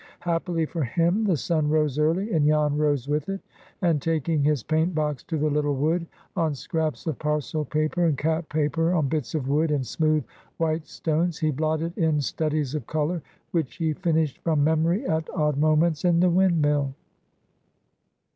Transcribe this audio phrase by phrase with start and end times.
[0.21, 3.39] Happily for him the sun rose early, and Jan rose with it,
[3.83, 8.17] and taking his paint box to the little wood, on scraps of parcel paper and
[8.17, 10.23] cap paper, on bits of wood and smooth
[10.57, 15.57] white stones, he blotted in studies of color, which he finished from memory at odd
[15.57, 16.95] moments in the windmill.